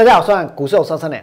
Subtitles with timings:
[0.00, 1.22] 大家好，我是股市有双生脸。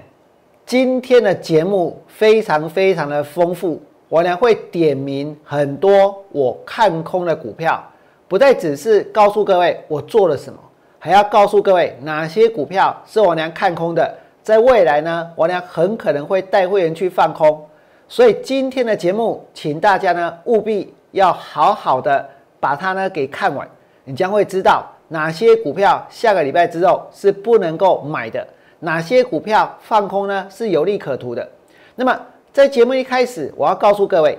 [0.64, 7.84] 今天的节目非常非常的丰富，我呢会点名很多我看空的股票，
[8.28, 10.60] 不再只是告诉各位我做了什么，
[11.00, 17.60] 还要告诉各位哪些股票是我娘看空的，在未来呢，我娘很可能会带会员去放空。
[18.08, 23.68] 所以今天的节目，请大家呢务必要好好的把它呢给看完，
[24.04, 28.48] 你将会知道哪些股票下个礼拜之后是不能够买的。
[28.80, 30.48] 哪些股票放空呢？
[30.50, 31.48] 是有利可图的。
[31.96, 32.20] 那么
[32.54, 34.38] 在节目一开始，我要告诉各位，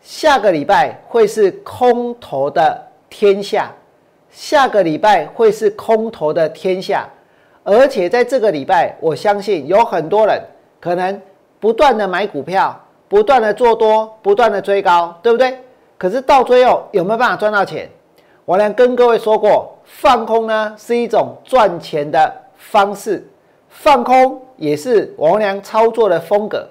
[0.00, 3.70] 下个礼拜会是空头的天下，
[4.30, 7.06] 下个礼拜会是空头的天下。
[7.62, 10.40] 而且在这个礼拜，我相信有很多人
[10.80, 11.20] 可能
[11.58, 12.78] 不断的买股票，
[13.08, 15.58] 不断的做多，不断的追高，对不对？
[15.98, 17.90] 可是到最后有没有办法赚到钱？
[18.44, 22.32] 我呢跟各位说过，放空呢是一种赚钱的。
[22.70, 23.24] 方式
[23.68, 26.68] 放空也是王良操作的风格。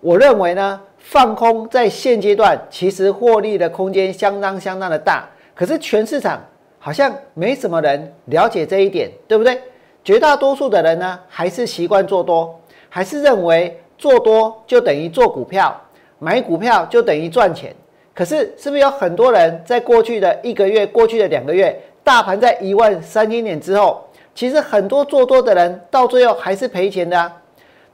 [0.00, 5.28] 我认为呢，放空在现阶段其实获利的空间相当相当的大。
[5.54, 6.44] 可是全市场
[6.78, 9.60] 好像没什么人了解这一点，对不对？
[10.04, 12.58] 绝大多数的人呢，还是习惯做多，
[12.88, 15.74] 还是认为做多就等于做股票，
[16.18, 17.74] 买股票就等于赚钱。
[18.14, 24.02] 可是是不是有很多人在过去的一个月、过去的两个月，大盘在一万三千点之后？
[24.36, 27.32] 其实很多做多的人到最后还是赔钱的。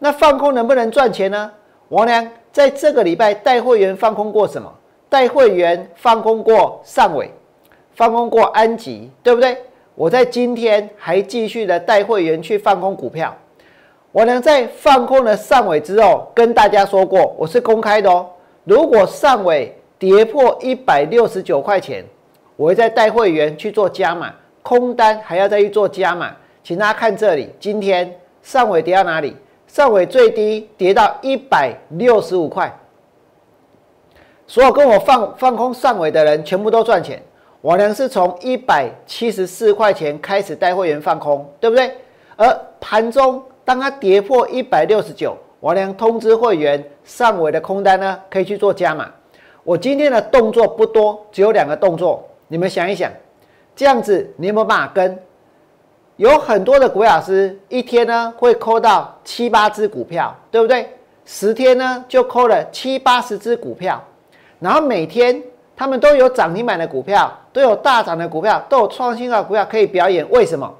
[0.00, 1.50] 那放空能不能赚钱呢？
[1.88, 4.70] 王良在这个礼拜带会员放空过什么？
[5.08, 7.30] 带会员放空过上尾，
[7.94, 9.56] 放空过安吉，对不对？
[9.94, 13.32] 我在今天还继续的带会员去放空股票。
[14.10, 18.26] 我良在放空了上尾之后，跟大家说过，我是公开的哦。
[18.64, 22.04] 如果上尾跌破一百六十九块钱，
[22.56, 24.34] 我会再带会员去做加码。
[24.62, 29.36] 空单还要再去做加码，请大家看这里，今天上尾跌到哪里？
[29.66, 32.70] 上尾最低跌到一百六十五块，
[34.46, 37.22] 所有跟我放放空上尾的人全部都赚钱。
[37.62, 41.90] 我呢是从一百七十四块钱开始带会员放空，对不对？
[42.36, 49.10] 而盘中当它跌破一百六十九，我呢通知会员上尾的空单呢可以去做加码。
[49.64, 53.10] 我今天的动作不多，只有两个动作，你们想一想。
[53.74, 55.18] 这样子，你有没有办法跟？
[56.16, 60.88] 有很多的股老师一天呢会扣到七八只股票，对不对？
[61.24, 64.00] 十天呢就扣了七八十只股票，
[64.60, 65.42] 然后每天
[65.74, 70.28] 他们都有涨停板的股票，都有大涨的股票，都有创新的股票可以表演。
[70.30, 70.72] 为什么？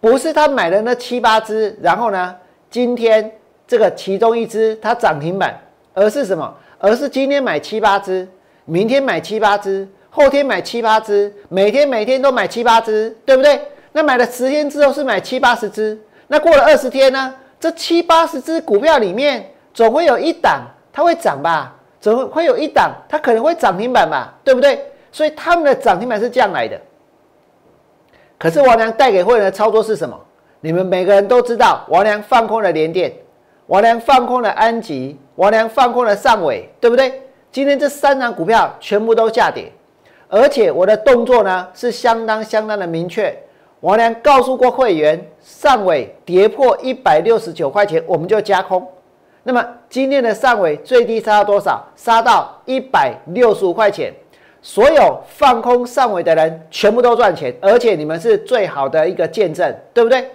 [0.00, 2.34] 不是他买的那七八只，然后呢，
[2.70, 3.30] 今天
[3.68, 5.56] 这个其中一只它涨停板，
[5.92, 6.52] 而是什么？
[6.78, 8.26] 而是今天买七八只，
[8.64, 9.86] 明天买七八只。
[10.14, 13.58] 后天买七八只，每天每天都买七八只，对不对？
[13.92, 17.34] 那买了十天之后是买七八十只，那过了二十天呢？
[17.58, 21.74] 这七八十只股票里面，总会有一档它会涨吧？
[21.98, 24.34] 总会有一档它可能会涨停板吧？
[24.44, 24.84] 对不对？
[25.10, 26.78] 所以他们的涨停板是这样来的。
[28.36, 30.14] 可是王良带给会员的操作是什么？
[30.60, 33.10] 你们每个人都知道，王良放空了联电，
[33.66, 37.22] 王良放空了安吉，王良放空了上尾，对不对？
[37.50, 39.72] 今天这三档股票全部都下跌。
[40.34, 43.36] 而且我的动作呢是相当相当的明确，
[43.80, 48.82] 我呢告诉过会员，上尾跌破一百六十九块钱，我们就加空。
[49.42, 51.84] 那么今天的上尾最低杀到多少？
[51.94, 54.10] 杀到一百六十五块钱。
[54.62, 60.30] 所有放空上尾的人全部都赚钱，而且你们是最好的一个见证，对不对？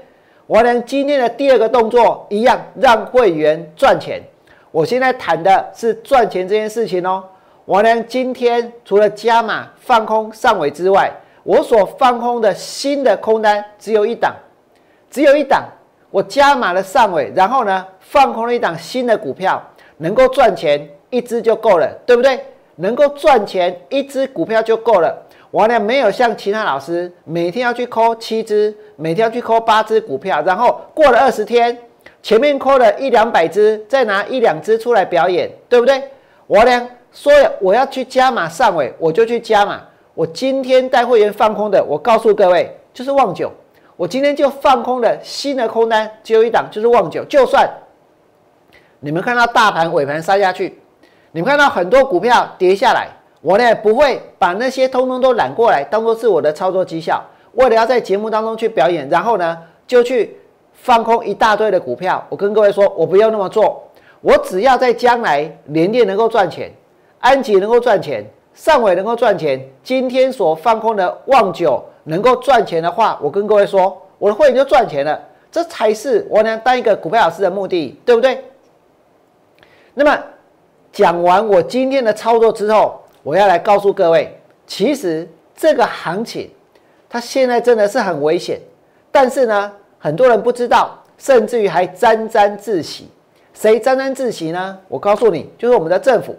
[0.45, 4.21] 我呢今天的第二个动作一样，让会员赚钱。
[4.69, 7.23] 我现在谈的是赚钱这件事情哦。
[7.67, 11.11] 我呢，今天除了加码放空上尾之外，
[11.43, 14.33] 我所放空的新的空单只有一档，
[15.11, 15.65] 只有一档。
[16.09, 19.61] 我加码了上尾，然后呢，放空了一档新的股票，
[19.97, 22.39] 能够赚钱一只就够了，对不对？
[22.77, 25.13] 能够赚钱一只股票就够了。
[25.51, 31.77] 我呢，没有像其他老师每天要去抠七只，每天要去抠八只股票，然后过了二十天，
[32.23, 36.01] 前面抠了一两百只，再拿一两只出来表演，对不对？
[36.47, 36.89] 我呢？
[37.11, 39.81] 说我要去加码上尾，我就去加码。
[40.13, 43.51] 我今天带会员放空的，我告诉各位，就是旺九。
[43.95, 47.23] 我今天就放空了新的空单，只有一档，就是旺九。
[47.25, 47.67] 就算
[48.99, 50.79] 你们看到大盘尾盘杀下去，
[51.31, 53.07] 你们看到很多股票跌下来，
[53.41, 57.23] 我呢不会把那些通通都揽过来，当做是我的操作绩效。
[57.53, 59.57] 为了要在节目当中去表演，然后呢
[59.87, 60.37] 就去
[60.73, 62.23] 放空一大堆的股票。
[62.29, 63.83] 我跟各位说，我不要那么做，
[64.21, 66.71] 我只要在将来连电能够赚钱。
[67.19, 75.19] 安吉能够赚钱，上尾能够赚钱，今天所放空的旺九能够赚钱的话，我跟各位说，我的会员就赚钱了。
[75.49, 78.43] 这才是我能当一个股票老师的目的，对不对？
[79.93, 80.23] 那么
[80.91, 86.51] 讲完我今天的操作之后，我要来告诉各位，其实这个行情
[87.09, 88.59] 它现在真的是很危险，
[89.11, 93.09] 但是呢，很多人不知道，甚至于还沾沾自喜。
[93.53, 94.77] 谁沾沾自喜呢？
[94.87, 96.35] 我告诉你，就是我们的政府，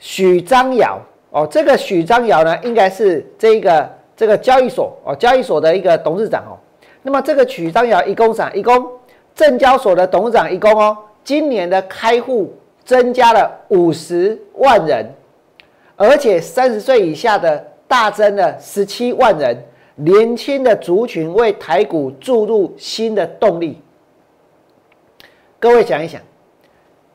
[0.00, 0.98] 许章尧
[1.30, 6.58] 哦，这个许章尧呢，应该是这个这个交易所哦，交易所的一个董事长哦。
[7.02, 8.50] 那么这个许章尧一共啥？
[8.52, 8.90] 一共
[9.34, 10.96] 证交所的董事长一共哦。
[11.22, 12.52] 今年的开户
[12.82, 15.14] 增加了五十万人，
[15.96, 19.56] 而且三十岁以下的大增了十七万人，
[19.96, 23.80] 年轻的族群为台股注入新的动力。
[25.58, 26.20] 各位想一想，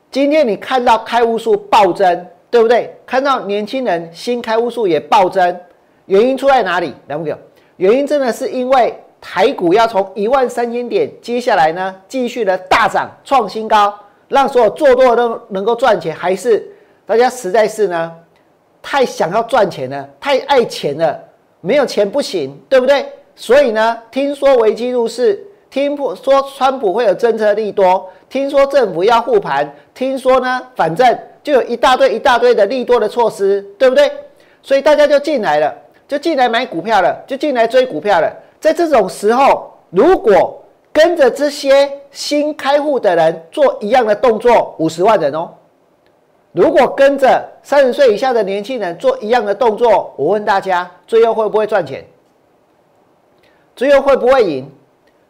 [0.08, 2.96] 今天你看到开户数暴增，对不对？
[3.04, 5.60] 看到年轻人新开户数也暴增，
[6.06, 6.94] 原因出在哪里？
[7.08, 7.28] 两不
[7.76, 13.94] 原因真的是因为台股要从一万三千点，接下来呢继续的大涨创新高。
[14.28, 16.68] 让所有做多的都能够赚钱，还是
[17.06, 18.12] 大家实在是呢
[18.82, 21.16] 太想要赚钱了，太爱钱了，
[21.60, 23.06] 没有钱不行，对不对？
[23.36, 25.40] 所以呢，听说危机入市，
[25.70, 31.16] 听说川普会有政策利多，听说政府要护盘，听说呢，反正
[31.46, 34.10] 就有一大堆一大堆的利多的措施，对不对？
[34.64, 35.72] 所以大家就进来了，
[36.08, 38.28] 就进来买股票了，就进来追股票了。
[38.58, 40.60] 在这种时候，如果
[40.92, 45.50] 跟着这些新开户的人做一样的动作，五十万人哦。
[46.50, 52.04] 如果跟着三十岁以下的年轻人做一样的动作，我问大家，最后会不会赚钱？
[53.76, 54.68] 最后会不会赢？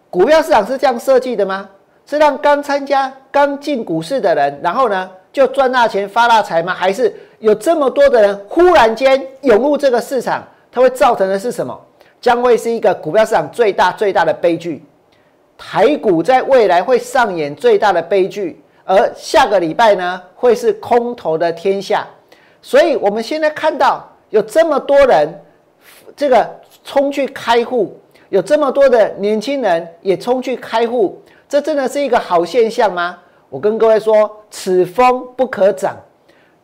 [0.09, 1.69] 股票市场是这样设计的吗？
[2.07, 6.73] 是让刚参加、刚进股市的人，然后呢就赚大钱、发大财吗？
[6.73, 10.43] 还是有这么多的人忽然间涌入这个市场，
[10.73, 11.79] 它会造成的是什么？
[12.23, 14.83] 将会是一个股票市场最大最大的悲剧。
[15.59, 22.07] 台股在未来会上演最大的悲剧，而下个礼拜呢，会是空头的天下。
[22.63, 25.29] 所以，我们现在看到有这么多人，
[26.17, 26.49] 这个
[26.83, 28.01] 冲去开户，
[28.31, 33.19] 有这么多的年轻人也冲去开户，这真的是一个好现象吗？
[33.49, 35.97] 我跟各位说，此风不可长。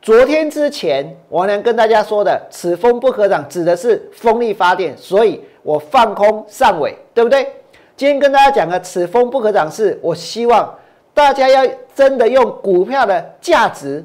[0.01, 7.45] 昨天之前，王良跟大家说的“此风不可长”指的是风力发电，所以我放空上尾，对不对？
[7.97, 10.77] 今天跟大家讲的“此风不可长”，是我希望
[11.15, 11.65] 大家要
[11.95, 14.05] 真的用股票的价值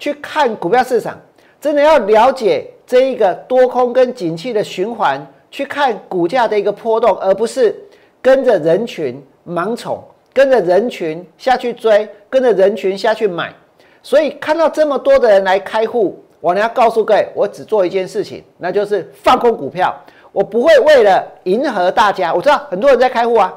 [0.00, 1.16] 去看股票市场，
[1.60, 7.72] 真的要了解这一个多空跟景气的循环，去看股价的一个波动，而不是
[8.20, 10.02] 跟着人群盲从，
[10.36, 13.50] 跟着人群下去追，跟着人群下去买。
[14.02, 19.98] 所以看到这么多的人来开户，我呢要告诉各位，我只做一件事情，那就是放空股票。
[20.32, 23.50] 我不会为了迎合大家，我知道很多人在开户啊，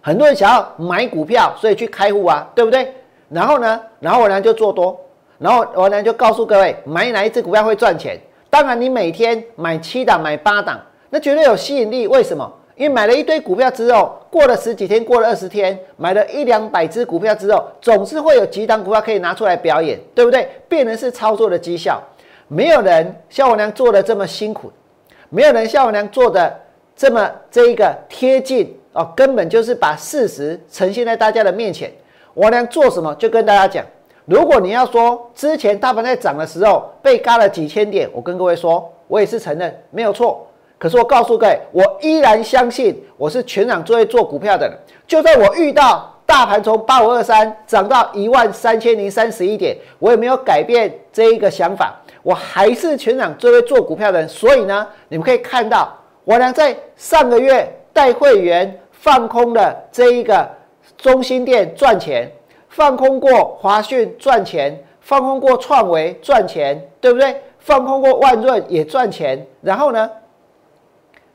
[0.00, 2.94] 很多人想要买股票，所以去开户啊，对不对？
[3.28, 4.98] 然后呢，然后我呢就做多，
[5.36, 8.18] 然后我呢就告诉各位，买哪一只股票会赚钱。
[8.48, 10.80] 当然，你每天买七档、买八档，
[11.10, 12.06] 那绝对有吸引力。
[12.06, 12.50] 为什么？
[12.80, 20.48] 因为买了一堆股票之后，过了十几天，过了二十天，买了一两百只股票之后，总是会有几档股票可以拿出来表演，对不对？
[20.66, 22.02] 变成是操作的绩效。
[22.48, 24.72] 没有人像我娘做的这么辛苦。
[25.28, 26.58] 没有人像我娘做的
[26.96, 31.92] 这么这一个贴近哦，根本就是把事实呈现在大家的面前。
[32.32, 33.84] 我娘做什么就跟大家讲。
[34.24, 40.46] 如果你要说之前大盘在涨的时候被嘎了几千点，我跟各位说，我也是承认没有错。
[40.80, 44.74] 可是我告诉各位，我依然相信我是全场最会做股票的人。
[45.06, 51.94] 就算我遇到大盘从八五二三涨到一万三千零三十一点，我也没有改变这一个想法。
[52.22, 55.94] 我还是全场最会做股票的人，所以呢，你们可以看到，
[56.24, 60.48] 我呢在上个月带会员放空的这一个
[60.96, 62.32] 中心店赚钱，
[62.70, 67.36] 放空过华讯赚钱，放空过创维赚钱，对不对？
[67.58, 69.46] 放空过万润也赚钱。
[69.60, 70.10] 然后呢，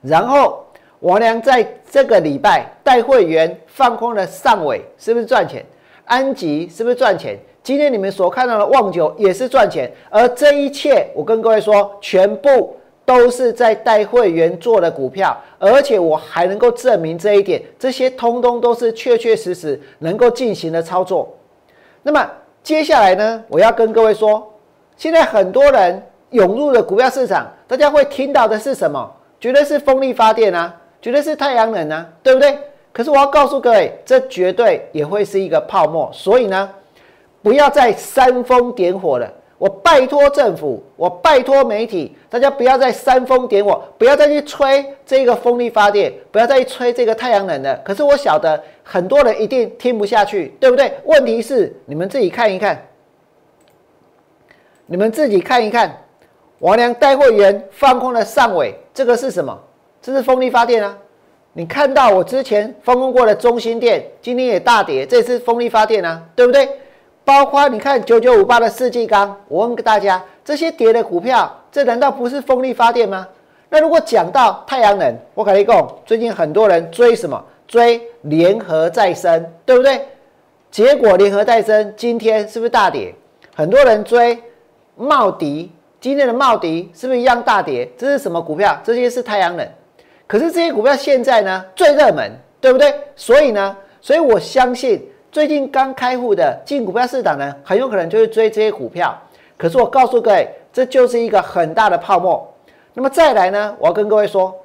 [0.06, 0.64] 然后
[1.00, 5.66] 我呢在这个礼拜带会员放空了上尾，是不是赚钱？
[6.06, 7.38] 安吉是不是赚钱？
[7.64, 21.36] 今天你们所看到的旺九也是赚钱，而这一切我跟各位说，全部都是在带会员做的股票，而且我还能够证明这一点，这些通通都是确确实实能够进行的操作。
[22.04, 22.30] 那么
[22.62, 24.54] 接下来呢，我要跟各位说，
[24.96, 29.12] 现在很多人涌入了股票市场，大家会听到的是什么？
[29.40, 32.58] 绝对是风力发电啊，绝对是太阳能啊，对不对？
[32.92, 36.70] 可是我要告诉各位，这绝对也会是一个泡沫，所以呢。
[37.44, 39.32] 不要再煽风点火了。
[39.60, 47.80] 我拜托政府，我拜托媒体，大家不要再煽风点火，不要再去吹这个风力发电，不要再去吹这个太阳能的。
[47.86, 50.92] 可是我晓得很多人一定听不下去，对不对？
[51.04, 52.84] 问题是你们自己看一看，
[54.88, 55.96] 你们自己看一看，
[56.60, 59.58] 王良带会员放空的上尾，这个是什么？
[60.02, 60.98] 这是风力发电啊！
[61.54, 66.70] 你看到我之前放空过的中心电，今天也大跌，这是风力发电啊，对不对？
[67.24, 73.28] 包括你看九九五八的世纪钢，我问大家，这些跌的股票，这难道不是风力发电吗？
[73.70, 77.44] 那如果讲到太阳能，我跟你讲，最近很多人追什么？
[77.68, 80.06] 追联合再生，对不对？
[80.70, 83.14] 结果联合再生今天是不是大跌？
[83.56, 84.38] 很多人追
[84.96, 85.72] 茂迪，
[86.06, 87.92] 今天的茂迪是不是一样大跌？
[87.98, 88.80] 这是什么股票？
[88.84, 89.68] 这些是太阳能。
[90.28, 92.32] 可是这些股票现在呢最热门，
[92.62, 92.94] 对不对？
[93.16, 95.04] 所以呢，所以我相信。
[95.32, 99.20] 最近刚开户的进股票市场呢，很有可能就会追这些股票。
[99.58, 102.54] 可是我告诉各位，这就是一个很大的泡沫。
[102.94, 104.56] 那么再来呢，我要跟各位说，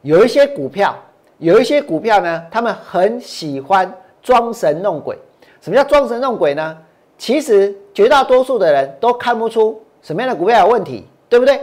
[0.00, 0.96] 有一些股票，
[1.38, 3.88] 有一些股票呢，他们很喜欢
[4.20, 5.16] 装神弄鬼。
[5.60, 6.76] 什么叫装神弄鬼呢？
[7.16, 11.60] 其实绝大多数的人都看不出什么样的股票有问题，对不对？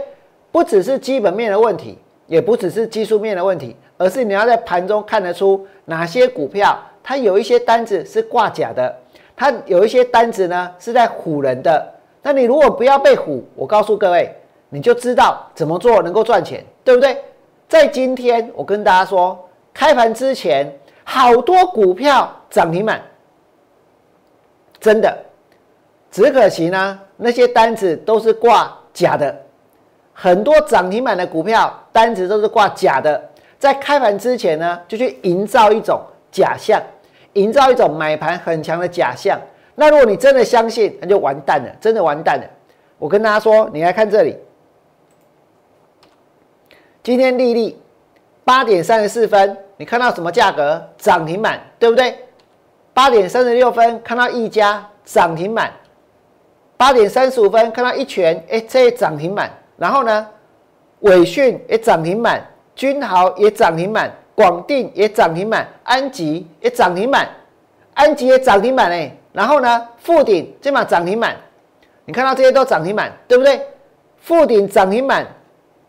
[0.50, 6.76] 不只是基本面的问题，也不只是技术面的问题，而是你要在盘中看得出哪些股票。
[7.02, 8.94] 它有一些单子是挂假的，
[9.36, 11.94] 它有一些单子呢是在唬人的。
[12.22, 14.34] 那你如果不要被唬，我告诉各位，
[14.68, 17.16] 你就知道怎么做能够赚钱，对不对？
[17.68, 20.70] 在今天，我跟大家说，开盘之前
[21.04, 23.00] 好多股票涨停板，
[24.78, 25.16] 真的，
[26.10, 29.34] 只可惜呢，那些单子都是挂假的，
[30.12, 36.00] 很多涨停板的股票单子都是挂假的，在开盘之前呢，就去营造一种。
[36.32, 36.80] 假象，
[37.32, 39.36] 营造一种买盘很强的假象。
[39.74, 42.44] 那如果你真的相信，那就完蛋了，真的完蛋了。
[43.00, 44.38] 我跟大家说，你来看这里，
[47.02, 47.76] 今天利率
[48.44, 50.80] 八点三十四分，你看到什么价格？
[50.98, 52.16] 涨停板，对不对？
[52.94, 55.72] 八点三十六分看到一家涨停板，
[56.80, 59.50] 八点三十五分看到一拳，哎，这涨停板。
[59.76, 60.26] 然后呢，
[61.00, 62.42] 伟讯也涨停板，
[62.74, 64.10] 君豪也涨停板。
[64.34, 67.28] 广定也涨停板，安吉也涨停板，
[67.92, 69.14] 安吉也涨停板嘞。
[69.34, 71.36] 然后呢，富鼎这把涨停板，
[72.06, 73.60] 你看到这些都涨停板，对不对？
[74.16, 75.26] 富鼎涨停板，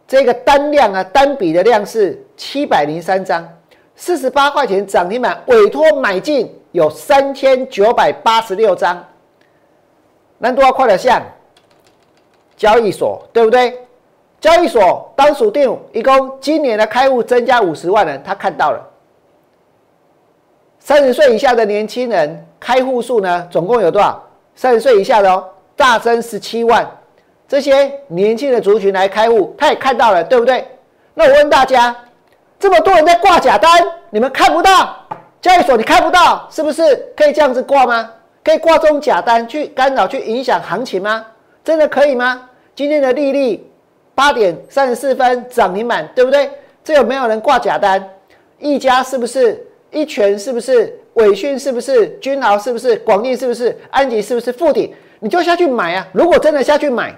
[0.05, 3.47] 这个单量啊，单笔的量是七百零三张，
[3.95, 9.01] 四十八块钱涨停板，委托买进有三千九百八十六张，
[10.43, 11.21] 那多少块的像
[12.57, 13.77] 交易所，对不对？
[14.39, 18.81] 交易所当属定，一共今年的开户增加五十万人，他看到了。
[20.79, 24.19] 三十岁以下的年轻人开户数呢，总共有多少？
[24.55, 26.89] 三十岁以下的哦，大增十七万。
[27.47, 30.65] 这些年轻的族群来开户，他也看到了，对不对？
[31.13, 31.95] 那我问大家，
[32.59, 33.71] 这么多人在挂假单，
[34.09, 34.97] 你们看不到？
[35.39, 38.09] 交易所你看不到，是不是可以这样子挂吗？
[38.43, 41.25] 可以挂这种假单去干扰、去影响行情吗？
[41.63, 42.49] 真的可以吗？
[42.75, 43.67] 今天的利率。
[44.13, 46.51] 八点三十四分涨停板，对不对？
[46.83, 48.07] 这有没有人挂假单？
[48.59, 49.65] 一家是不是？
[49.89, 50.95] 一拳是不是？
[51.13, 52.09] 伟讯是不是？
[52.19, 52.97] 君豪是不是？
[52.97, 53.75] 广电是不是？
[53.89, 54.51] 安吉是不是？
[54.51, 56.07] 富鼎，你就下去买啊！
[56.11, 57.15] 如果真的下去买，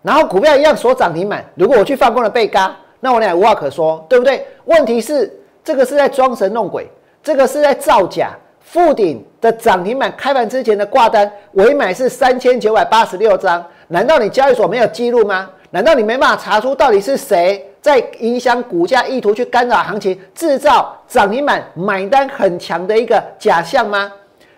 [0.00, 4.46] 然后股票一样所涨停板，如果我去放空了被嘎，那我俩无话可说，对不对？
[4.64, 5.30] 问题是
[5.62, 6.88] 这个是在装神弄鬼，
[7.22, 8.30] 这个是在造假。
[8.72, 13.62] 富鼎的涨停板开盘之前的挂单，尾买是三千九百八十六张。
[13.88, 15.50] 难道你交易所没有记录吗？
[15.68, 24.10] 难道你没办法查出到底是谁在影响股价，意图去干扰行情，制造涨停板买单很强的一个假象吗？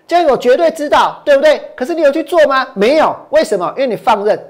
[0.07, 1.61] 交易所绝对知道，对不对？
[1.75, 2.69] 可是你有去做吗？
[2.75, 3.69] 没有，为什么？
[3.77, 4.41] 因为你放任。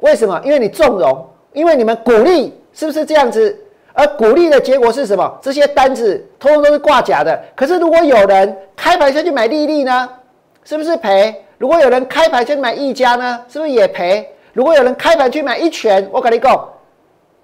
[0.00, 0.40] 为什么？
[0.42, 1.28] 因为你纵容。
[1.52, 3.61] 因为你们鼓励，是不是这样子？
[3.94, 5.38] 而鼓励的结果是什么？
[5.42, 7.38] 这些单子通通都是挂假的。
[7.54, 10.08] 可是如果有人开盘下去买利率呢？
[10.64, 11.34] 是不是赔？
[11.58, 14.28] 如果有人开盘去买一家呢，是不是也赔？
[14.52, 16.68] 如果有人开盘去买一拳，我跟你讲，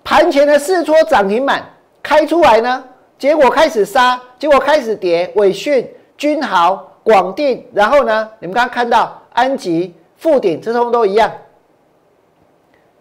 [0.05, 1.65] 盘前的四撮涨停板
[2.03, 2.85] 开出来呢，
[3.19, 11.31] 结果开始杀，结果开始跌，伟讯、君豪、广电，然后呢，你们刚刚看到安吉、富鼎，这通都一样，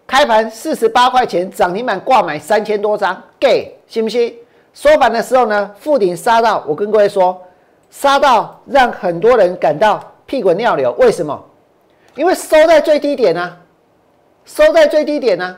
[0.08, 4.34] 开盘四十八块钱涨停板挂买三千多张，给信不信？
[4.72, 7.38] 收盘的时候呢，富鼎杀到，我跟各位说，
[7.90, 10.02] 杀到让很多人感到。
[10.24, 11.42] 屁滚尿流，为什么？
[12.14, 13.56] 因为收在最低点呢，
[14.44, 15.56] 收在最低点呢。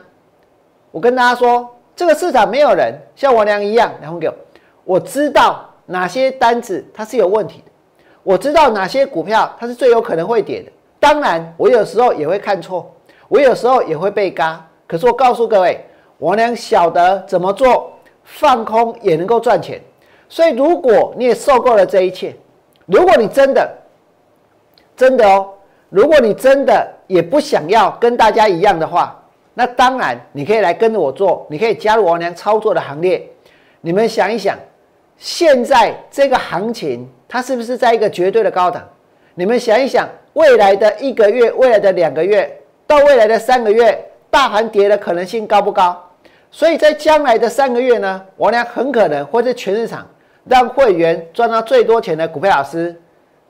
[0.91, 4.35] 我跟大家说，这个市场没有人像我娘一样，然后给我，
[4.85, 7.71] 我知道哪些单子它是有问题的，
[8.23, 12.89] 我知道哪些股票它是最有可能会跌的，当然，我有时候也会看错，
[13.31, 14.67] 我有时候也会被嘎。
[14.85, 15.79] 可是我告诉各位，
[16.17, 17.93] 我娘晓得怎么做，
[18.25, 19.81] 放空也能够赚钱。
[20.27, 22.35] 所以，如果你也受够了这一切，
[22.87, 23.73] 如果你真的、
[24.97, 25.49] 真的哦，
[25.87, 29.17] 如果你真的也不想要跟大家一样的话，
[29.53, 33.25] 那当然你可以来跟着我做，你可以加入王良操作的行列。
[33.79, 34.57] 你们想一想，
[35.15, 38.85] 现在这个行情它是不是在一个绝对的高档？
[39.35, 42.60] 你们想一想，未来的一个月、未来的两个月
[42.91, 45.97] 到未来的三个月，大盘跌的可能性高不高？
[46.51, 50.05] 所以在将来的三个月呢，王良很可能会是全市场。
[50.43, 52.99] 让会员赚到最多钱的股票老师，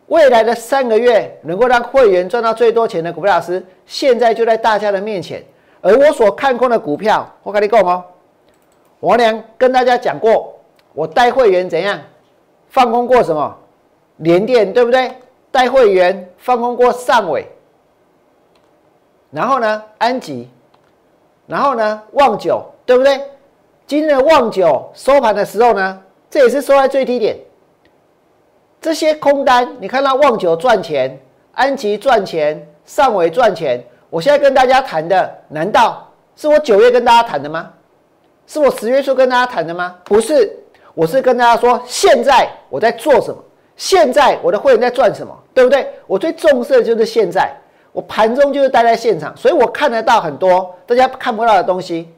[0.07, 5.41] 未来的三个月能够让会员赚到最多钱的股票老师，现在就在大家的面前。
[5.79, 8.03] 而我所看空的股票，我跟你讲哦，
[8.99, 10.53] 王良跟大家讲过，
[10.93, 11.99] 我带会员怎样
[12.69, 13.57] 放空过什么
[14.17, 15.11] 连电，对不对？
[15.49, 17.47] 带会员放空过上尾，
[19.31, 20.49] 然后呢安吉，
[21.47, 23.19] 然后呢旺九，对不对？
[23.87, 26.01] 今日旺九收盘的时候呢？
[26.29, 27.37] 这也是收在最低点，
[28.79, 31.19] 这些空单，你看到旺九赚钱，
[31.53, 33.83] 安吉赚钱，上尾赚钱。
[34.09, 37.73] 我现在跟大家谈的，难道是我九月跟大家谈的吗？
[38.47, 39.95] 是我十月初跟大家谈的吗？
[40.05, 40.57] 不是，
[40.93, 43.43] 我是跟大家说，现在我在做什么，
[43.75, 45.93] 现在我的会员在赚什么，对不对？
[46.07, 47.53] 我最重视的就是现在，
[47.91, 52.09] 我盘中就是待在现场，所以我看得到很多大家看不到的东西。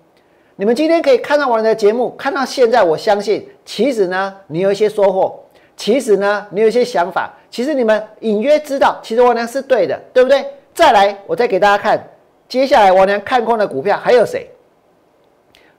[0.56, 5.44] 你们今天可以看到我的节目，看到现在，我相信其实呢，你有一些收获，
[5.76, 10.46] 其实呢，你有一些想法，其实你们隐约知道，其实王良是对的，对不对？
[10.76, 12.08] 再来，我再给大家看，
[12.48, 14.48] 接下来王良看空的股票还有谁？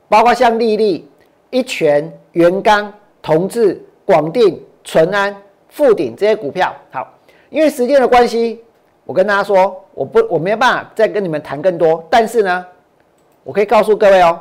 [0.09, 1.09] 包括像丽丽、
[1.51, 5.35] 一拳、元刚、同志、广定、淳安、
[5.69, 6.75] 富鼎这些股票。
[6.91, 7.13] 好，
[7.49, 8.63] 因为时间的关系，
[9.05, 12.65] 我跟大家说，我不，我没有办法再跟你们谈更多，但是呢，
[13.43, 14.41] 我可以告诉各位哦。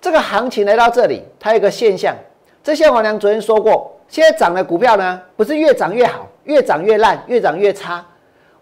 [0.00, 2.14] 这个行情来到这里，它有一个现象。
[2.62, 8.04] 这些王良昨天说过，现在涨的股票呢，不是越涨越好，越涨越烂，越涨越差。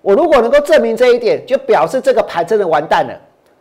[0.00, 3.14] 我如果能够证明这一点，就表示这个盘真的完蛋了，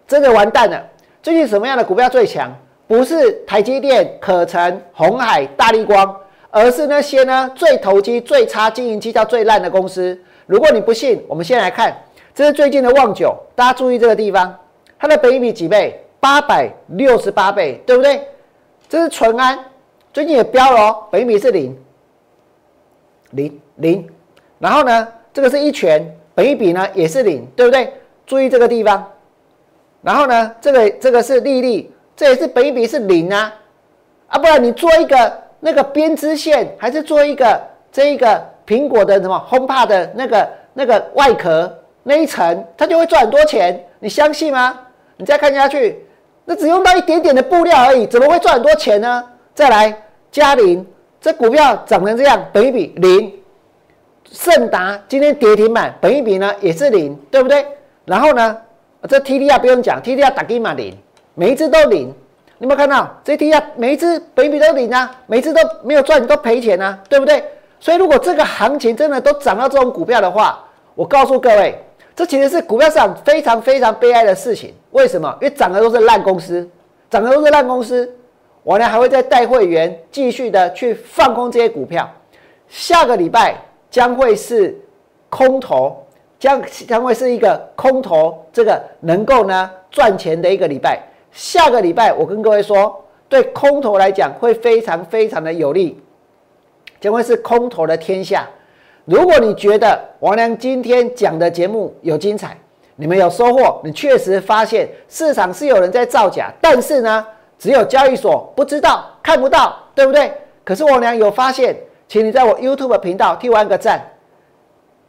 [0.07, 0.83] 真的完蛋了。
[1.21, 2.51] 最近什么样的股票最强？
[2.87, 6.15] 不是台积电、可成、红海、大力光，
[6.49, 10.19] 而是那些呢最投机、最差、经营绩效最烂的公司。
[10.51, 11.95] 如果你不信，我们先来看，
[12.35, 14.53] 这是最近的旺九，大家注意这个地方，
[14.99, 15.97] 它的本益比几倍？
[16.19, 18.27] 八百六十八倍，对不对？
[18.89, 19.57] 这是淳安，
[20.11, 21.73] 最近也标了哦，本比是零，
[23.29, 24.05] 零零。
[24.59, 27.93] 然后呢，这个是一拳，本一比呢也是零，对不对？
[28.25, 29.09] 注意这个地方。
[30.01, 33.53] 然后呢，这个这个是利率，这也是本一比是零啊，
[34.27, 37.57] 啊，不然你做一个那个编织线，还是做一个
[37.89, 41.69] 这一个苹果的什么烘帕的那个那个外壳
[42.03, 44.79] 那一层，它就会赚很多钱，你相信吗？
[45.17, 46.05] 你再看下去。
[46.45, 49.21] 那只用到一点点的布料而已，怎么会赚很多钱呢？
[49.53, 49.93] 再来，
[50.31, 50.87] 嘉麟
[51.19, 53.33] 这股票涨成这样，本一比零。
[54.31, 57.65] 盛达今天跌停板，本一比呢也是零，对不对？
[58.05, 58.57] 然后呢，
[59.09, 60.97] 这 T D R 不用讲，T D R 打给嘛零，
[61.35, 62.07] 每一只都零。
[62.57, 65.13] 你有没有看到这 T D R 每一只本一比都零啊？
[65.27, 67.43] 每一只都没有赚，都赔钱啊，对不对？
[67.81, 70.63] 所以如果这个行情真的都涨到这种股票的话，
[70.95, 71.77] 我告诉各位。
[72.13, 74.73] 这其实是股票市场非常非常悲哀的事情。
[74.91, 75.35] 为什么？
[75.41, 76.69] 因为涨的都是烂公司，
[77.09, 78.13] 涨的都是烂公司。
[78.63, 82.07] 我呢还会再带会员继续的去放空这些股票。
[82.67, 83.55] 下个礼拜
[83.89, 84.77] 将会是
[85.29, 86.05] 空头，
[86.37, 91.01] 将将会是一个空头，这个能够呢赚钱的一个礼拜。
[91.31, 95.99] 下个礼拜我跟各位说，对空头来讲会非常非常的有利，
[97.01, 98.47] 将会是空头的天下。
[99.03, 102.55] 如果你觉得王良今天讲的节目有精彩，
[102.95, 107.25] 你们有收获，你确实发现市场是有人在造假，但是呢，
[107.57, 110.31] 只有交易所不知道、看不到，对不对？
[110.63, 111.75] 可是王良有发现，
[112.07, 113.99] 请你在我 YouTube 频道替我按个赞。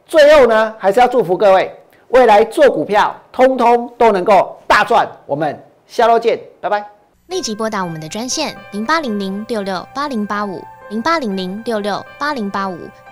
[0.07, 1.71] 最后呢，还是要祝福各位
[2.09, 5.07] 未来做股票，通通都能够大赚。
[5.27, 6.83] 我们下周见，拜拜。
[7.27, 10.59] 立即拨打我们的专线零八零零六六八零八五。
[10.93, 12.87] 零八零零六六八零八五